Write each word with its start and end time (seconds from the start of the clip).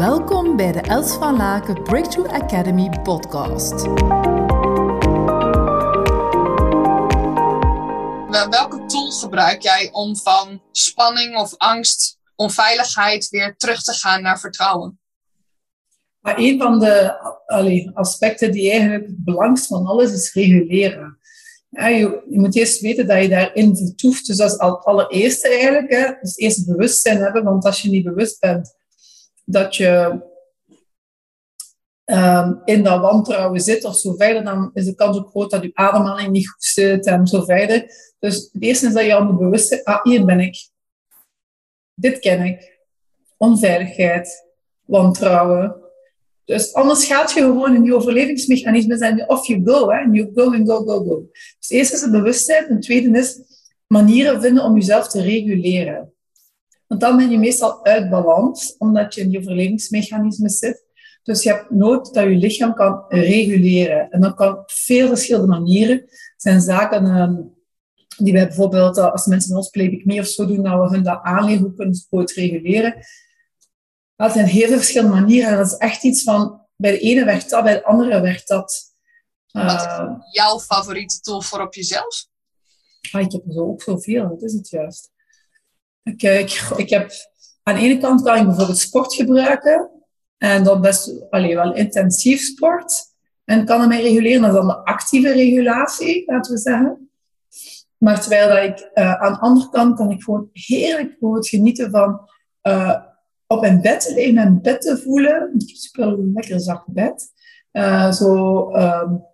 Welkom 0.00 0.56
bij 0.56 0.72
de 0.72 0.80
Els 0.80 1.12
van 1.12 1.36
Laken 1.36 1.82
Breakthrough 1.82 2.34
Academy 2.34 2.88
podcast. 3.02 3.82
Welke 8.50 8.84
tool 8.86 9.10
gebruik 9.10 9.62
jij 9.62 9.88
om 9.92 10.16
van 10.16 10.62
spanning 10.72 11.36
of 11.36 11.54
angst, 11.56 12.18
onveiligheid 12.36 13.28
weer 13.28 13.56
terug 13.56 13.82
te 13.82 13.92
gaan 13.92 14.22
naar 14.22 14.40
vertrouwen? 14.40 15.00
Maar 16.20 16.38
een 16.38 16.58
van 16.58 16.78
de 16.78 17.18
allee, 17.46 17.90
aspecten 17.94 18.52
die 18.52 18.70
eigenlijk 18.70 19.06
het 19.06 19.24
belangrijkste 19.24 19.74
van 19.74 19.86
alles 19.86 20.12
is 20.12 20.32
reguleren. 20.32 21.18
Ja, 21.68 21.86
je, 21.88 22.22
je, 22.30 22.38
moet 22.38 22.56
eerst 22.56 22.80
weten 22.80 23.06
dat 23.06 23.22
je 23.22 23.28
daarin 23.28 23.76
vertoeft. 23.76 24.26
Dus 24.26 24.36
dat 24.36 24.50
is 24.50 24.58
al 24.58 24.84
allereerste 24.84 25.48
eigenlijk. 25.48 25.90
Hè. 25.90 26.12
Dus 26.20 26.36
eerst 26.36 26.66
bewustzijn 26.66 27.18
hebben, 27.18 27.44
want 27.44 27.64
als 27.64 27.82
je 27.82 27.90
niet 27.90 28.04
bewust 28.04 28.40
bent 28.40 28.78
dat 29.50 29.76
je 29.76 30.22
um, 32.04 32.60
in 32.64 32.82
dat 32.82 33.00
wantrouwen 33.00 33.60
zit 33.60 33.84
of 33.84 33.96
zo 33.96 34.14
verder, 34.14 34.44
dan 34.44 34.70
is 34.74 34.84
de 34.84 34.94
kans 34.94 35.18
ook 35.18 35.30
groot 35.30 35.50
dat 35.50 35.62
je 35.62 35.70
ademhaling 35.74 36.30
niet 36.30 36.48
goed 36.48 36.64
zit 36.64 37.06
en 37.06 37.26
zo 37.26 37.44
verder. 37.44 37.84
Dus 38.18 38.48
het 38.52 38.62
eerste 38.62 38.86
is 38.86 38.92
dat 38.92 39.04
je 39.04 39.14
al 39.14 39.24
moet 39.24 39.38
bewust 39.38 39.68
zijn, 39.68 39.82
ah, 39.82 40.02
hier 40.02 40.24
ben 40.24 40.40
ik. 40.40 40.68
Dit 41.94 42.18
ken 42.18 42.44
ik. 42.44 42.78
Onveiligheid, 43.36 44.46
wantrouwen. 44.84 45.76
Dus 46.44 46.74
anders 46.74 47.06
gaat 47.06 47.32
je 47.32 47.40
gewoon 47.40 47.74
in 47.74 47.84
je 47.84 47.94
overlevingsmechanisme 47.94 48.96
zijn 48.96 49.28
off 49.28 49.46
you 49.46 49.62
go. 49.64 49.90
Hè? 49.90 50.00
You 50.00 50.30
go 50.34 50.52
and 50.52 50.70
go, 50.70 50.84
go, 50.84 51.04
go. 51.04 51.28
Dus 51.58 51.70
eerst 51.70 51.92
is 51.92 52.00
het 52.00 52.10
bewustzijn. 52.10 52.68
En 52.68 52.80
tweede 52.80 53.18
is 53.18 53.40
manieren 53.86 54.40
vinden 54.40 54.64
om 54.64 54.74
jezelf 54.74 55.08
te 55.08 55.22
reguleren. 55.22 56.12
Want 56.90 57.02
dan 57.02 57.16
ben 57.16 57.30
je 57.30 57.38
meestal 57.38 57.84
uit 57.84 58.10
balans, 58.10 58.74
omdat 58.78 59.14
je 59.14 59.20
in 59.20 59.30
je 59.30 59.38
overlevingsmechanisme 59.38 60.48
zit. 60.48 60.84
Dus 61.22 61.42
je 61.42 61.48
hebt 61.52 61.70
nood 61.70 62.14
dat 62.14 62.24
je 62.24 62.36
lichaam 62.36 62.74
kan 62.74 63.04
reguleren. 63.08 64.10
En 64.10 64.20
dat 64.20 64.34
kan 64.34 64.58
op 64.58 64.70
veel 64.70 65.08
verschillende 65.08 65.46
manieren. 65.46 65.96
Het 65.96 66.32
zijn 66.36 66.60
zaken 66.60 67.06
ehm, 67.06 67.36
die 68.16 68.32
wij 68.32 68.46
bijvoorbeeld, 68.46 68.98
eh, 68.98 69.12
als 69.12 69.26
mensen 69.26 69.56
ons 69.56 69.70
mee 70.04 70.20
of 70.20 70.26
zo 70.26 70.46
doen, 70.46 70.62
dat 70.62 70.90
we 70.90 70.94
hun 70.96 71.04
dat 71.04 71.22
aanleren, 71.22 71.62
hoe 71.62 71.74
kunnen 71.74 71.94
ze 71.94 72.06
het 72.10 72.32
reguleren. 72.32 72.94
Dat 74.16 74.32
zijn 74.32 74.46
heel 74.46 74.66
veel 74.66 74.76
verschillende 74.76 75.14
manieren. 75.20 75.50
En 75.50 75.56
dat 75.56 75.66
is 75.66 75.76
echt 75.76 76.04
iets 76.04 76.22
van, 76.22 76.66
bij 76.76 76.90
de 76.90 76.98
ene 76.98 77.24
werkt 77.24 77.50
dat, 77.50 77.64
bij 77.64 77.74
de 77.74 77.84
andere 77.84 78.20
werkt 78.20 78.48
dat. 78.48 78.94
Wat 79.50 79.64
is 79.64 79.82
eh, 79.82 80.12
jouw 80.32 80.58
favoriete 80.58 81.20
tool 81.20 81.42
voor 81.42 81.60
op 81.60 81.74
jezelf? 81.74 82.26
Ah, 83.10 83.20
ik 83.20 83.32
heb 83.32 83.46
er 83.46 83.52
zo 83.52 83.60
ook 83.60 83.82
zoveel, 83.82 84.28
dat 84.28 84.42
is 84.42 84.52
het 84.52 84.68
juist. 84.68 85.10
Ik, 86.02 86.22
ik, 86.22 86.70
ik 86.76 86.90
heb, 86.90 87.10
aan 87.62 87.74
de 87.74 87.80
ene 87.80 87.98
kant 87.98 88.22
kan 88.22 88.36
ik 88.36 88.44
bijvoorbeeld 88.44 88.78
sport 88.78 89.14
gebruiken. 89.14 89.90
En 90.38 90.64
dat 90.64 90.80
best 90.80 91.30
allee, 91.30 91.54
wel 91.54 91.74
intensief 91.74 92.40
sport. 92.40 93.08
En 93.44 93.64
kan 93.64 93.88
mij 93.88 94.02
reguleren. 94.02 94.40
Dat 94.40 94.50
is 94.50 94.56
dan 94.56 94.66
de 94.66 94.84
actieve 94.84 95.32
regulatie, 95.32 96.22
laten 96.26 96.52
we 96.52 96.58
zeggen. 96.58 97.10
Maar 97.96 98.20
terwijl 98.20 98.48
dat 98.48 98.78
ik 98.78 98.90
uh, 98.94 99.14
aan 99.14 99.32
de 99.32 99.38
andere 99.38 99.70
kant 99.70 99.96
kan 99.96 100.10
ik 100.10 100.22
gewoon 100.22 100.48
heerlijk 100.52 101.16
gewoon 101.18 101.44
genieten 101.44 101.90
van 101.90 102.20
uh, 102.62 102.96
op 103.46 103.60
mijn 103.60 103.80
bed 103.80 104.00
te 104.00 104.14
liggen, 104.14 104.34
mijn 104.34 104.60
bed 104.62 104.80
te 104.80 104.98
voelen. 104.98 105.54
Ik 105.54 105.68
heb 105.68 105.76
super 105.76 106.18
lekker 106.18 106.60
zacht 106.60 106.86
bed. 106.86 107.32
Zo 108.14 108.70
um, 108.74 109.24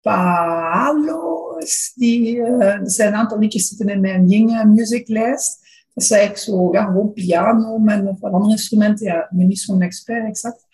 Palo's, 0.00 1.92
die, 1.94 2.34
zijn 2.82 3.12
een 3.12 3.14
aantal 3.14 3.38
liedjes 3.38 3.68
zitten 3.68 3.88
in 3.88 4.00
mijn 4.00 4.28
Ying 4.28 4.64
music 4.64 5.08
lijst. 5.08 5.65
Dat 5.96 6.04
is 6.04 6.10
eigenlijk 6.10 6.42
zo, 6.42 6.72
ja, 6.72 6.84
gewoon 6.84 7.12
piano 7.12 7.78
met 7.78 8.06
of 8.06 8.22
andere 8.22 8.50
instrumenten. 8.50 9.06
Ja, 9.06 9.22
ik 9.22 9.28
ben 9.30 9.46
niet 9.46 9.58
zo'n 9.58 9.82
expert, 9.82 10.26
exact. 10.26 10.66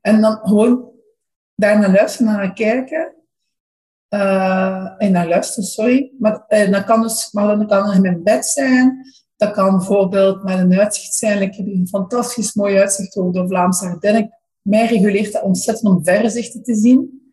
En 0.00 0.20
dan 0.20 0.38
gewoon 0.42 0.90
daar 1.54 1.78
naar 1.78 1.92
luisteren, 1.92 2.32
naar 2.32 2.52
kijken. 2.52 3.14
Uh, 4.10 4.94
en 4.98 5.12
naar 5.12 5.28
luisteren, 5.28 5.64
sorry. 5.64 6.12
Maar, 6.18 6.44
uh, 6.48 6.70
dat 6.70 6.84
kan 6.84 7.02
dus, 7.02 7.32
maar 7.32 7.46
dan 7.56 7.66
kan 7.66 7.92
in 7.92 8.00
mijn 8.00 8.22
bed 8.22 8.46
zijn. 8.46 9.06
Dat 9.36 9.50
kan 9.50 9.76
bijvoorbeeld 9.76 10.42
met 10.42 10.58
een 10.58 10.78
uitzicht 10.78 11.14
zijn. 11.14 11.42
Ik 11.42 11.54
heb 11.54 11.66
een 11.66 11.88
fantastisch 11.88 12.54
mooi 12.54 12.78
uitzicht 12.78 13.16
over 13.16 13.32
de 13.32 13.48
Vlaamse 13.48 13.86
Ardennen. 13.86 14.38
Mij 14.62 14.86
reguleert 14.86 15.32
dat 15.32 15.42
ontzettend 15.42 15.88
om 15.88 16.04
verzichten 16.04 16.62
te 16.62 16.74
zien. 16.74 17.30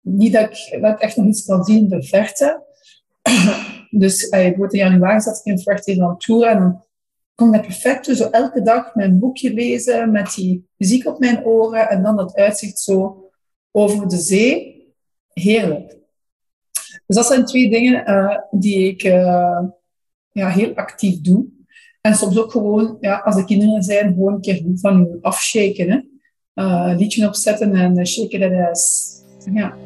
Niet 0.00 0.32
dat 0.32 0.42
ik, 0.42 0.78
dat 0.82 0.92
ik 0.92 1.00
echt 1.00 1.16
nog 1.16 1.26
iets 1.26 1.44
kan 1.44 1.64
zien 1.64 1.78
in 1.78 1.88
de 1.88 2.02
verte. 2.02 2.64
Dus 3.90 4.24
uh, 4.24 4.30
bijvoorbeeld 4.30 4.72
in 4.72 4.78
januari 4.78 5.20
zat 5.20 5.38
ik 5.38 5.44
in 5.44 5.58
Fuerteventura 5.58 6.14
Tour 6.16 6.46
en 6.46 6.84
kon 7.34 7.54
ik 7.54 7.60
perfect 7.60 8.06
zo 8.06 8.28
elke 8.30 8.62
dag 8.62 8.94
mijn 8.94 9.18
boekje 9.18 9.52
lezen 9.52 10.10
met 10.10 10.34
die 10.34 10.68
muziek 10.76 11.06
op 11.06 11.18
mijn 11.18 11.44
oren 11.44 11.88
en 11.88 12.02
dan 12.02 12.16
dat 12.16 12.34
uitzicht 12.34 12.78
zo 12.78 13.30
over 13.70 14.08
de 14.08 14.16
zee. 14.16 14.74
Heerlijk. 15.32 15.96
Dus 17.06 17.16
dat 17.16 17.26
zijn 17.26 17.44
twee 17.44 17.70
dingen 17.70 18.10
uh, 18.10 18.38
die 18.50 18.88
ik 18.88 19.04
uh, 19.04 19.62
ja, 20.30 20.48
heel 20.48 20.74
actief 20.74 21.20
doe. 21.20 21.46
En 22.00 22.14
soms 22.14 22.38
ook 22.38 22.50
gewoon, 22.50 22.96
ja, 23.00 23.18
als 23.18 23.36
de 23.36 23.44
kinderen 23.44 23.82
zijn, 23.82 24.14
gewoon 24.14 24.34
een 24.34 24.40
keer 24.40 24.62
van 24.74 25.18
afshaken. 25.20 25.90
Hè? 25.90 26.00
Uh, 26.64 26.98
liedje 26.98 27.26
opzetten 27.26 27.74
en 27.74 28.06
shaken 28.06 28.40
that 28.40 28.70
ass. 28.70 29.14
Ja 29.52 29.85